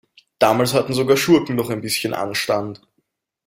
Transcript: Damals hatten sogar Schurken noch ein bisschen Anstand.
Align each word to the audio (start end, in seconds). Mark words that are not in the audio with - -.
Damals 0.39 0.73
hatten 0.73 0.95
sogar 0.95 1.15
Schurken 1.15 1.55
noch 1.55 1.69
ein 1.69 1.81
bisschen 1.81 2.15
Anstand. 2.15 2.81